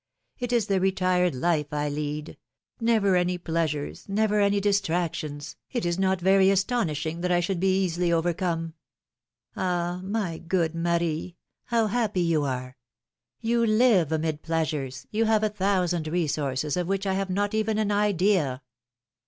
It 0.39 0.51
is 0.51 0.65
the 0.65 0.79
retired 0.79 1.35
life 1.35 1.71
I 1.71 1.87
lead: 1.87 2.35
never 2.79 3.15
any 3.15 3.37
pleasures, 3.37 4.09
never 4.09 4.39
any 4.41 4.59
distractions, 4.59 5.57
it 5.71 5.85
is 5.85 5.99
not 5.99 6.19
very 6.19 6.49
astonishing 6.49 7.21
that 7.21 7.31
I 7.31 7.39
should 7.39 7.59
be 7.59 7.83
easily 7.83 8.11
overcome. 8.11 8.73
Ah! 9.55 10.01
my 10.03 10.39
good 10.39 10.73
Marie! 10.73 11.37
how 11.65 11.85
happy 11.85 12.21
you 12.21 12.43
are! 12.43 12.77
You 13.41 13.63
live 13.63 14.11
amid 14.11 14.41
pleasures, 14.41 15.05
you 15.11 15.25
have 15.25 15.43
a 15.43 15.49
thousand 15.49 16.07
resources 16.07 16.75
of 16.75 16.87
which 16.87 17.05
I 17.05 17.13
have 17.13 17.29
not 17.29 17.53
even 17.53 17.77
an 17.77 17.91
idea. 17.91 18.63